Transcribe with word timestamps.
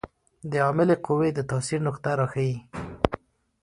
د 0.51 0.53
عاملې 0.65 0.95
قوې 1.05 1.29
د 1.33 1.39
تاثیر 1.51 1.79
نقطه 1.87 2.09
راښيي. 2.19 2.57